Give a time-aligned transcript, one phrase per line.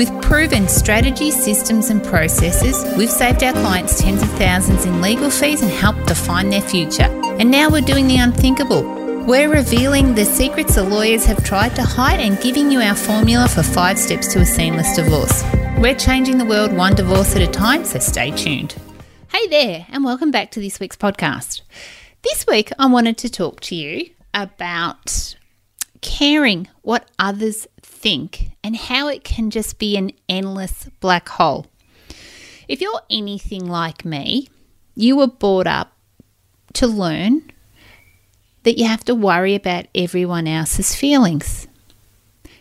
[0.00, 5.28] With proven strategies, systems, and processes, we've saved our clients tens of thousands in legal
[5.28, 7.02] fees and helped define their future.
[7.38, 8.80] And now we're doing the unthinkable.
[9.26, 13.46] We're revealing the secrets the lawyers have tried to hide and giving you our formula
[13.46, 15.44] for five steps to a seamless divorce.
[15.76, 18.76] We're changing the world one divorce at a time, so stay tuned.
[19.30, 21.60] Hey there, and welcome back to this week's podcast.
[22.22, 25.36] This week, I wanted to talk to you about
[26.00, 27.66] caring what others
[28.00, 31.66] think and how it can just be an endless black hole.
[32.66, 34.48] If you're anything like me,
[34.94, 35.92] you were brought up
[36.74, 37.50] to learn
[38.62, 41.66] that you have to worry about everyone else's feelings.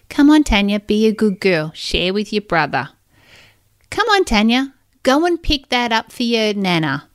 [0.09, 1.71] Come on, Tanya, be a good girl.
[1.73, 2.89] Share with your brother.
[3.89, 7.07] Come on, Tanya, go and pick that up for your nana.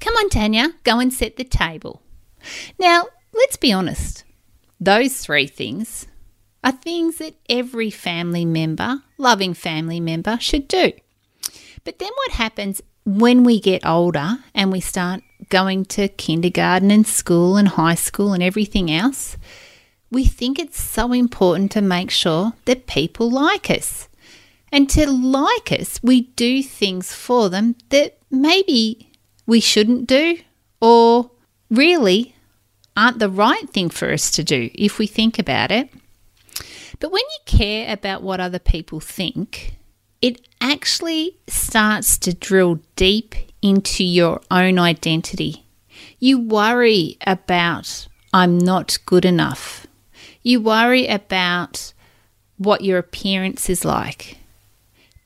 [0.00, 2.02] Come on, Tanya, go and set the table.
[2.78, 4.24] Now, let's be honest.
[4.80, 6.06] Those three things
[6.66, 10.92] are things that every family member, loving family member, should do.
[11.84, 17.06] But then what happens when we get older and we start going to kindergarten and
[17.06, 19.36] school and high school and everything else?
[20.10, 24.08] We think it's so important to make sure that people like us.
[24.72, 29.12] And to like us, we do things for them that maybe
[29.46, 30.38] we shouldn't do
[30.80, 31.30] or
[31.70, 32.34] really
[32.96, 35.90] aren't the right thing for us to do if we think about it.
[36.98, 39.76] But when you care about what other people think,
[40.22, 45.66] it actually starts to drill deep into your own identity.
[46.18, 49.86] You worry about, I'm not good enough.
[50.42, 51.92] You worry about
[52.56, 54.38] what your appearance is like.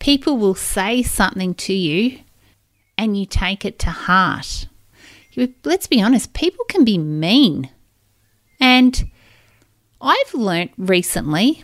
[0.00, 2.20] People will say something to you
[2.98, 4.66] and you take it to heart.
[5.64, 7.70] Let's be honest, people can be mean.
[8.58, 9.09] And
[10.00, 11.62] I've learnt recently,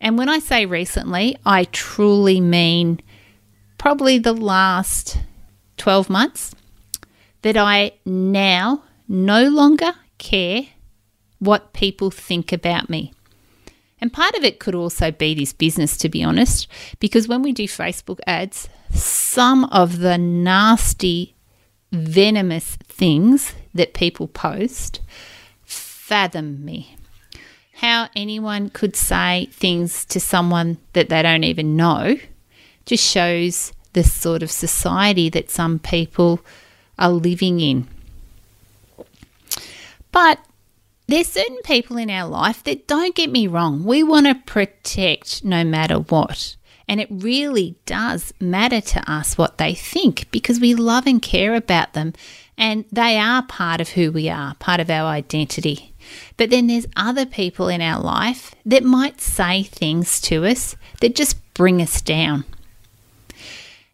[0.00, 3.00] and when I say recently, I truly mean
[3.78, 5.18] probably the last
[5.78, 6.54] 12 months,
[7.42, 10.62] that I now no longer care
[11.38, 13.12] what people think about me.
[14.00, 16.68] And part of it could also be this business, to be honest,
[17.00, 21.34] because when we do Facebook ads, some of the nasty,
[21.92, 25.00] venomous things that people post
[25.64, 26.96] fathom me.
[27.84, 32.16] How anyone could say things to someone that they don't even know
[32.86, 36.40] just shows the sort of society that some people
[36.98, 37.86] are living in.
[40.12, 40.38] But
[41.08, 45.44] there's certain people in our life that don't get me wrong, we want to protect
[45.44, 46.56] no matter what.
[46.88, 51.54] And it really does matter to us what they think because we love and care
[51.54, 52.14] about them
[52.56, 55.93] and they are part of who we are, part of our identity.
[56.36, 61.14] But then there's other people in our life that might say things to us that
[61.14, 62.44] just bring us down.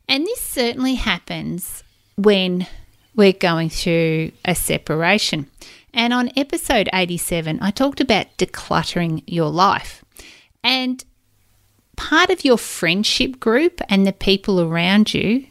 [0.08, 1.84] And this certainly happens
[2.16, 2.66] when
[3.14, 5.48] we're going through a separation.
[5.92, 10.04] And on episode 87, I talked about decluttering your life.
[10.62, 11.04] And
[11.96, 15.46] part of your friendship group and the people around you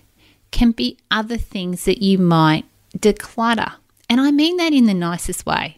[0.51, 2.65] can be other things that you might
[2.97, 3.73] declutter.
[4.09, 5.77] And I mean that in the nicest way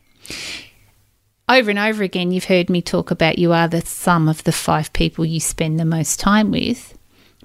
[1.51, 4.53] over and over again, you've heard me talk about you are the sum of the
[4.53, 6.97] five people you spend the most time with.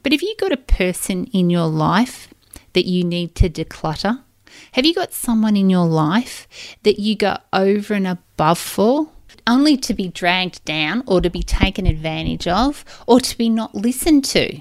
[0.02, 2.32] But have you got a person in your life
[2.74, 4.22] that you need to declutter?
[4.72, 6.46] Have you got someone in your life
[6.84, 9.08] that you go over and above for?
[9.44, 13.74] Only to be dragged down or to be taken advantage of or to be not
[13.74, 14.60] listened to.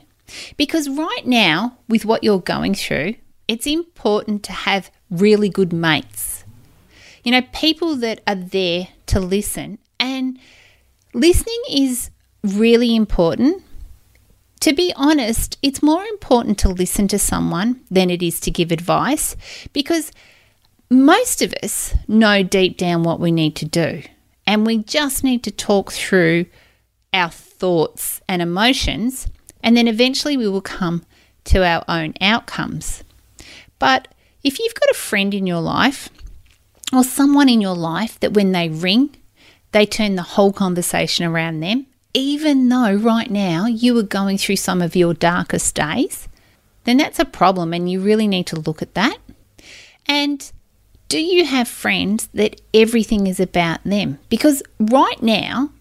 [0.58, 3.16] Because right now, with what you're going through,
[3.48, 6.35] it's important to have really good mates.
[7.26, 9.80] You know, people that are there to listen.
[10.00, 10.40] And
[11.12, 12.12] listening is
[12.44, 13.64] really important.
[14.60, 18.72] To be honest, it's more important to listen to someone than it is to give
[18.72, 19.36] advice
[19.74, 20.12] because
[20.90, 24.04] most of us know deep down what we need to do.
[24.46, 26.46] And we just need to talk through
[27.12, 29.28] our thoughts and emotions,
[29.64, 31.04] and then eventually we will come
[31.46, 33.04] to our own outcomes.
[33.80, 34.10] But
[34.44, 36.10] if you've got a friend in your life
[36.94, 39.16] or someone in your life that when they ring,
[39.72, 44.56] they turn the whole conversation around them, even though right now you are going through
[44.56, 46.28] some of your darkest days,
[46.86, 49.18] then that's a problem and you really need to look at that.
[50.08, 50.52] And
[51.08, 54.20] do you have friends that everything is about them?
[54.30, 55.72] Because right now,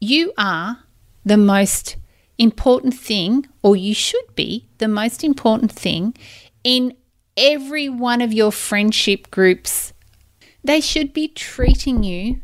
[0.00, 0.80] you are
[1.24, 1.96] the most
[2.38, 6.14] important thing, or you should be the most important thing
[6.62, 6.94] in
[7.36, 9.93] every one of your friendship groups.
[10.64, 12.40] They should be treating you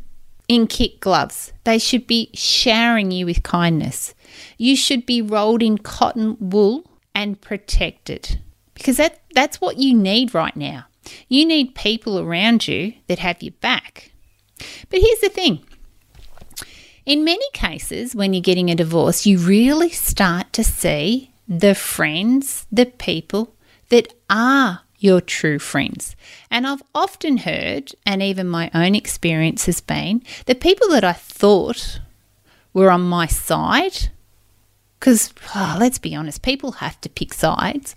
[0.47, 1.53] in kit gloves.
[1.65, 4.15] They should be showering you with kindness.
[4.59, 8.41] You should be rolled in cotton wool and protected
[8.75, 10.87] because that, that's what you need right now.
[11.29, 14.13] You need people around you that have your back.
[14.91, 15.65] But here's the thing
[17.07, 22.67] in many cases, when you're getting a divorce, you really start to see the friends,
[22.71, 23.55] the people
[23.89, 26.15] that are your true friends.
[26.51, 31.15] And I've often heard, and even my own experience has been, the people that I
[31.15, 32.01] thought
[32.73, 34.11] were on my side,
[34.99, 37.97] because oh, let's be honest, people have to pick sides,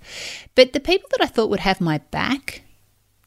[0.56, 2.64] but the people that I thought would have my back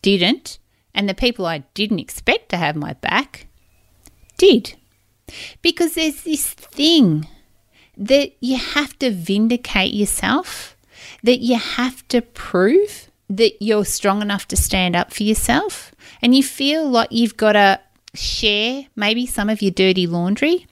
[0.02, 0.58] didn't,
[0.94, 3.46] and the people I didn't expect to have my back
[4.38, 4.74] did.
[5.60, 7.28] Because there's this thing
[7.96, 10.76] that you have to vindicate yourself,
[11.22, 15.92] that you have to prove that you're strong enough to stand up for yourself,
[16.22, 17.80] and you feel like you've got to
[18.14, 20.66] share maybe some of your dirty laundry.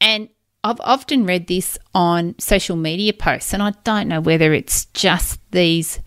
[0.00, 0.28] And
[0.62, 5.40] I've often read this on social media posts, and I don't know whether it's just
[5.50, 6.00] these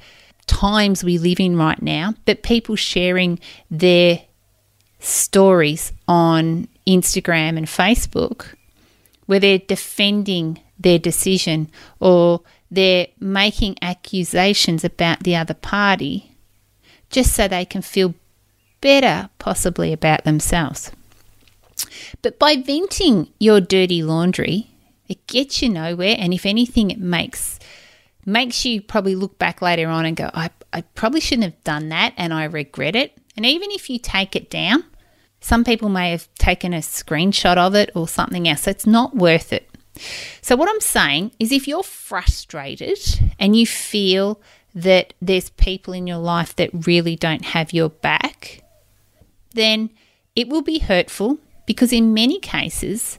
[0.47, 3.39] times we live in right now, but people sharing
[3.69, 4.21] their
[4.99, 8.55] stories on Instagram and Facebook
[9.25, 11.69] where they're defending their decision
[11.99, 16.35] or they're making accusations about the other party
[17.09, 18.13] just so they can feel
[18.81, 20.91] better, possibly, about themselves.
[22.21, 24.71] But by venting your dirty laundry,
[25.07, 27.59] it gets you nowhere, and if anything, it makes
[28.25, 31.89] makes you probably look back later on and go, I, I probably shouldn't have done
[31.89, 33.17] that, and I regret it.
[33.37, 34.83] And even if you take it down,
[35.39, 38.67] some people may have taken a screenshot of it or something else.
[38.67, 39.69] It's not worth it.
[40.41, 42.99] So, what I'm saying is if you're frustrated
[43.39, 44.39] and you feel
[44.75, 48.61] that there's people in your life that really don't have your back,
[49.53, 49.89] then
[50.35, 53.17] it will be hurtful because, in many cases,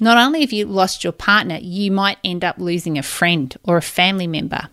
[0.00, 3.76] not only have you lost your partner, you might end up losing a friend or
[3.76, 4.68] a family member.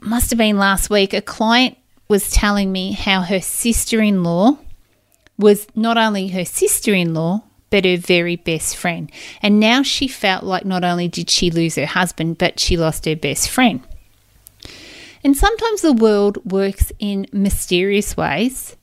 [0.00, 1.78] Must have been last week, a client
[2.08, 4.58] was telling me how her sister in law
[5.38, 7.42] was not only her sister in law,
[7.74, 9.10] but her very best friend.
[9.42, 13.04] And now she felt like not only did she lose her husband, but she lost
[13.04, 13.80] her best friend.
[15.24, 18.76] And sometimes the world works in mysterious ways,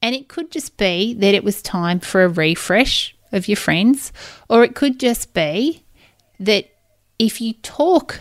[0.00, 4.14] and it could just be that it was time for a refresh of your friends,
[4.48, 5.82] or it could just be
[6.40, 6.70] that
[7.18, 8.20] if you talk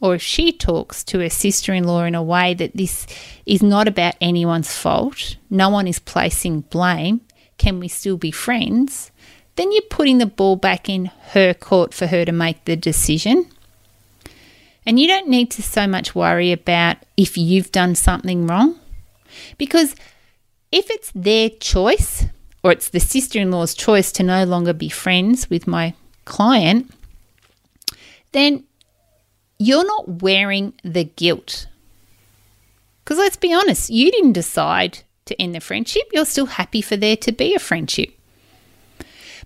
[0.00, 3.06] or if she talks to her sister in law in a way that this
[3.46, 7.20] is not about anyone's fault, no one is placing blame,
[7.56, 9.12] can we still be friends?
[9.56, 13.46] Then you're putting the ball back in her court for her to make the decision.
[14.86, 18.78] And you don't need to so much worry about if you've done something wrong.
[19.56, 19.94] Because
[20.72, 22.26] if it's their choice,
[22.62, 26.90] or it's the sister in law's choice to no longer be friends with my client,
[28.32, 28.64] then
[29.58, 31.66] you're not wearing the guilt.
[33.04, 36.02] Because let's be honest, you didn't decide to end the friendship.
[36.12, 38.13] You're still happy for there to be a friendship.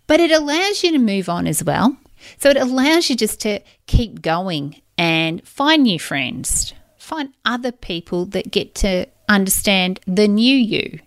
[0.08, 1.96] But it allows you to move on as well.
[2.38, 8.26] So it allows you just to keep going and find new friends, find other people
[8.26, 10.98] that get to understand the new you.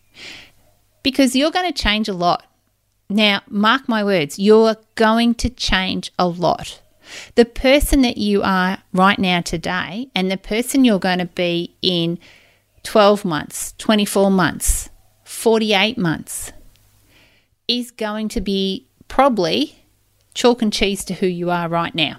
[1.03, 2.45] Because you're going to change a lot.
[3.09, 6.81] Now, mark my words, you're going to change a lot.
[7.35, 11.75] The person that you are right now today and the person you're going to be
[11.81, 12.19] in
[12.83, 14.89] 12 months, 24 months,
[15.25, 16.53] 48 months
[17.67, 19.75] is going to be probably
[20.33, 22.15] chalk and cheese to who you are right now.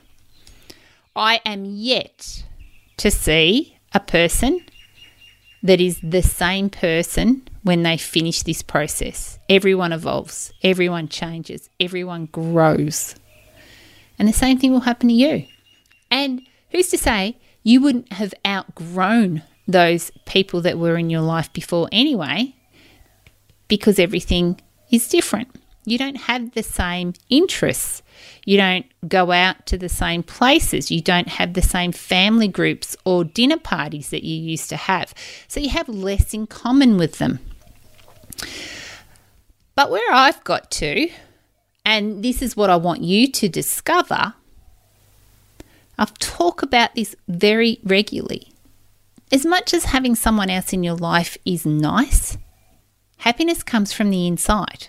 [1.17, 2.45] I am yet
[2.99, 4.61] to see a person
[5.63, 9.39] that is the same person when they finish this process.
[9.49, 13.15] Everyone evolves, everyone changes, everyone grows.
[14.19, 15.47] And the same thing will happen to you.
[16.11, 21.51] And who's to say you wouldn't have outgrown those people that were in your life
[21.55, 22.55] before anyway,
[23.67, 25.49] because everything is different.
[25.85, 28.03] You don't have the same interests.
[28.45, 30.91] You don't go out to the same places.
[30.91, 35.13] You don't have the same family groups or dinner parties that you used to have.
[35.49, 37.41] So you have less in common with them.
[39.75, 41.11] But where I've got to,
[41.85, 44.35] and this is what I want you to discover,
[45.99, 48.53] I've talked about this very regularly
[49.33, 52.37] as much as having someone else in your life is nice,
[53.17, 54.89] happiness comes from the inside.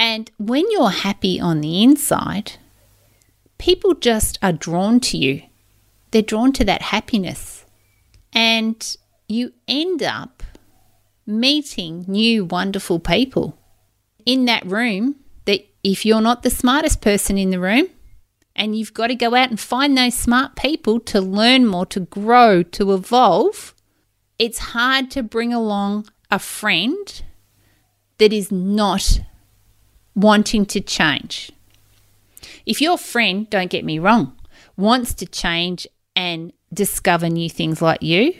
[0.00, 2.52] And when you're happy on the inside,
[3.58, 5.42] people just are drawn to you.
[6.10, 7.66] They're drawn to that happiness.
[8.32, 8.96] And
[9.28, 10.42] you end up
[11.26, 13.58] meeting new wonderful people
[14.24, 17.88] in that room that if you're not the smartest person in the room,
[18.56, 22.00] and you've got to go out and find those smart people to learn more, to
[22.00, 23.74] grow, to evolve.
[24.38, 27.22] It's hard to bring along a friend
[28.16, 29.20] that is not
[30.20, 31.50] wanting to change.
[32.66, 34.36] If your friend, don't get me wrong,
[34.76, 38.34] wants to change and discover new things like you,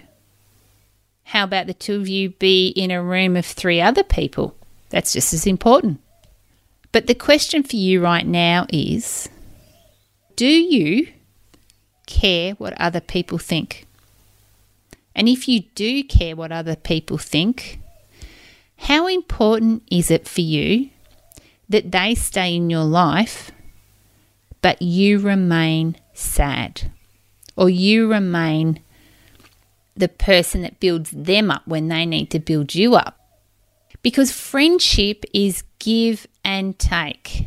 [1.25, 4.57] how about the two of you be in a room of three other people?
[4.91, 6.01] That's just as important.
[6.93, 9.29] But the question for you right now is
[10.35, 11.07] do you
[12.07, 13.87] care what other people think?
[15.15, 17.79] And if you do care what other people think,
[18.77, 20.91] how important is it for you
[21.71, 23.50] that they stay in your life,
[24.61, 26.93] but you remain sad?
[27.57, 28.81] Or you remain
[29.97, 33.19] the person that builds them up when they need to build you up?
[34.03, 37.47] Because friendship is give and take.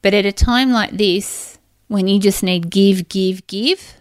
[0.00, 3.94] But at a time like this, when you just need give, give, give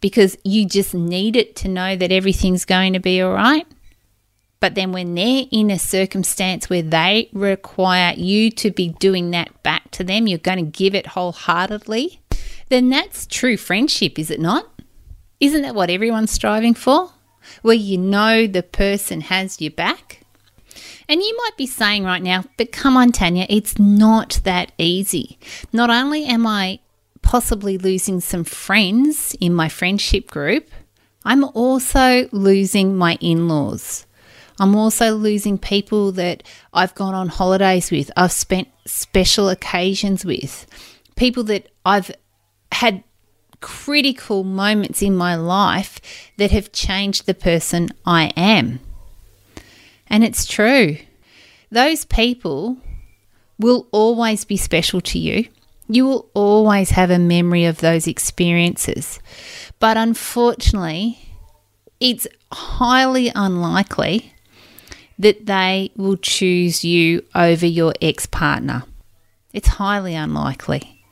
[0.00, 3.66] because you just need it to know that everything's going to be all right.
[4.60, 9.62] But then when they're in a circumstance where they require you to be doing that
[9.62, 12.20] back to them, you're going to give it wholeheartedly,
[12.68, 14.70] then that's true friendship, is it not?
[15.40, 17.10] Isn't that what everyone's striving for?
[17.62, 20.20] Where you know the person has your back?
[21.08, 25.38] And you might be saying right now, but come on, Tanya, it's not that easy.
[25.72, 26.80] Not only am I
[27.22, 30.68] possibly losing some friends in my friendship group,
[31.24, 34.06] I'm also losing my in laws.
[34.60, 36.42] I'm also losing people that
[36.74, 40.66] I've gone on holidays with, I've spent special occasions with,
[41.16, 42.10] people that I've
[42.70, 43.02] had
[43.62, 45.98] critical moments in my life
[46.36, 48.80] that have changed the person I am.
[50.08, 50.98] And it's true.
[51.70, 52.76] Those people
[53.58, 55.48] will always be special to you.
[55.88, 59.20] You will always have a memory of those experiences.
[59.78, 61.18] But unfortunately,
[61.98, 64.34] it's highly unlikely
[65.20, 68.84] that they will choose you over your ex partner.
[69.52, 71.04] It's highly unlikely.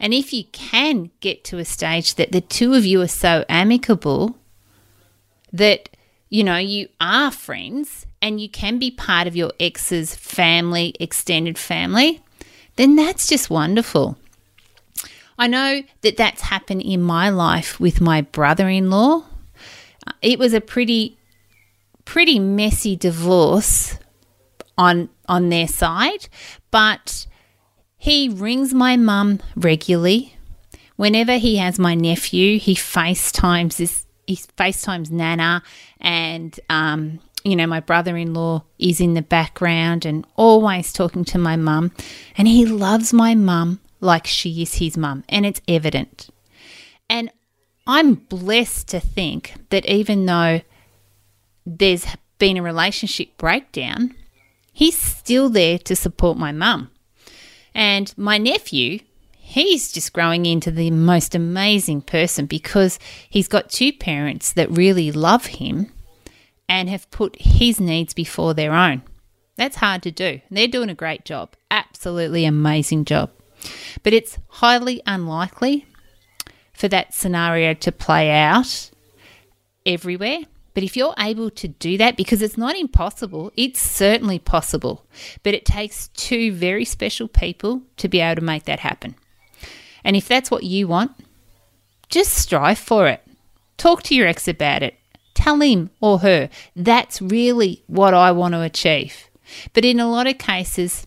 [0.00, 3.44] And if you can get to a stage that the two of you are so
[3.48, 4.36] amicable
[5.52, 5.88] that,
[6.28, 11.56] you know, you are friends and you can be part of your ex's family, extended
[11.56, 12.20] family,
[12.74, 14.18] then that's just wonderful.
[15.38, 19.24] I know that that's happened in my life with my brother in law.
[20.22, 21.16] It was a pretty,
[22.04, 23.98] pretty messy divorce
[24.76, 26.28] on, on their side,
[26.70, 27.26] but
[27.96, 30.36] he rings my mum regularly.
[30.96, 35.62] Whenever he has my nephew, he FaceTimes this, he FaceTimes Nana
[36.00, 41.24] and um, you know, my brother in law is in the background and always talking
[41.26, 41.92] to my mum.
[42.36, 46.28] And he loves my mum like she is his mum, and it's evident.
[47.08, 47.30] And
[47.86, 50.62] I'm blessed to think that even though
[51.66, 52.06] there's
[52.38, 54.14] been a relationship breakdown,
[54.72, 56.90] he's still there to support my mum.
[57.74, 59.00] And my nephew,
[59.32, 65.10] he's just growing into the most amazing person because he's got two parents that really
[65.10, 65.90] love him
[66.68, 69.02] and have put his needs before their own.
[69.56, 70.40] That's hard to do.
[70.50, 71.54] They're doing a great job.
[71.70, 73.30] Absolutely amazing job.
[74.02, 75.86] But it's highly unlikely
[76.72, 78.90] for that scenario to play out
[79.86, 80.40] everywhere.
[80.74, 85.06] But if you're able to do that, because it's not impossible, it's certainly possible.
[85.44, 89.14] But it takes two very special people to be able to make that happen.
[90.02, 91.12] And if that's what you want,
[92.08, 93.22] just strive for it.
[93.76, 94.96] Talk to your ex about it.
[95.34, 99.28] Tell him or her that's really what I want to achieve.
[99.72, 101.06] But in a lot of cases,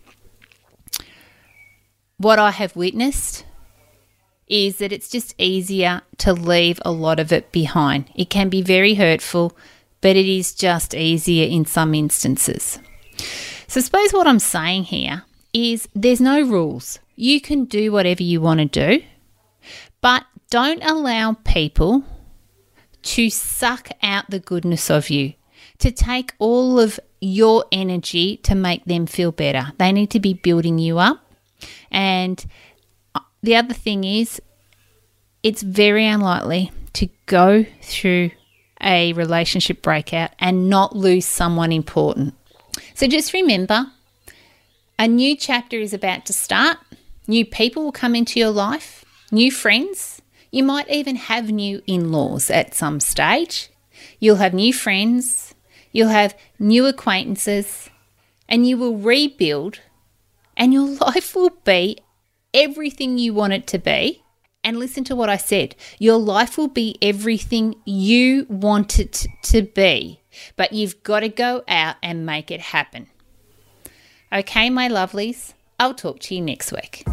[2.16, 3.44] what I have witnessed
[4.48, 8.10] is that it's just easier to leave a lot of it behind.
[8.14, 9.56] It can be very hurtful,
[10.00, 12.78] but it is just easier in some instances.
[13.66, 16.98] So, suppose what I'm saying here is there's no rules.
[17.16, 18.66] You can do whatever you want to
[18.98, 19.04] do,
[20.00, 22.04] but don't allow people
[23.02, 25.34] to suck out the goodness of you,
[25.78, 29.72] to take all of your energy to make them feel better.
[29.78, 31.24] They need to be building you up.
[31.90, 32.44] And
[33.42, 34.40] the other thing is,
[35.42, 38.30] it's very unlikely to go through
[38.82, 42.34] a relationship breakout and not lose someone important.
[42.94, 43.86] So just remember
[44.98, 46.78] a new chapter is about to start.
[47.26, 50.20] New people will come into your life, new friends.
[50.50, 53.68] You might even have new in laws at some stage.
[54.18, 55.54] You'll have new friends,
[55.92, 57.90] you'll have new acquaintances,
[58.48, 59.80] and you will rebuild,
[60.56, 61.98] and your life will be
[62.52, 64.22] everything you want it to be.
[64.64, 69.62] And listen to what I said your life will be everything you want it to
[69.62, 70.20] be,
[70.56, 73.06] but you've got to go out and make it happen.
[74.32, 77.04] Okay, my lovelies, I'll talk to you next week.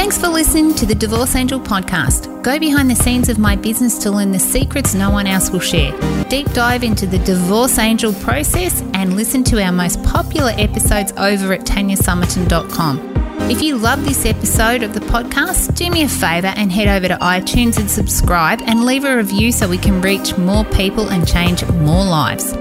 [0.00, 2.42] Thanks for listening to the Divorce Angel podcast.
[2.42, 5.60] Go behind the scenes of my business to learn the secrets no one else will
[5.60, 5.92] share.
[6.30, 11.52] Deep dive into the Divorce Angel process and listen to our most popular episodes over
[11.52, 13.29] at tanyasummerton.com.
[13.50, 17.08] If you love this episode of the podcast, do me a favour and head over
[17.08, 21.26] to iTunes and subscribe and leave a review so we can reach more people and
[21.26, 22.52] change more lives.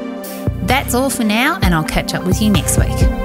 [0.64, 3.19] That's all for now, and I'll catch up with you next week.